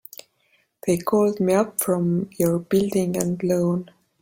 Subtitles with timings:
[0.87, 3.91] They called me up from your Building and Loan.